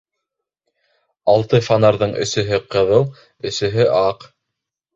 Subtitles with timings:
[1.33, 3.07] Алты фонарҙың өсөһө ҡыҙыл,
[3.53, 4.31] өсөһө аҡ.